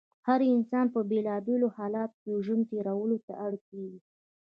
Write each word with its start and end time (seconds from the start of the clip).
هر 0.27 0.39
انسان 0.55 0.85
په 0.93 0.99
بېلا 1.09 1.35
بېلو 1.47 1.67
حالاتو 1.77 2.15
کې 2.23 2.41
ژوند 2.45 2.63
تېرولو 2.71 3.17
ته 3.25 3.33
اړ 3.45 3.53
کېږي. 3.67 3.99